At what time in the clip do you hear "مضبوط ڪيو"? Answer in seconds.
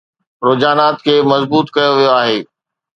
1.31-1.91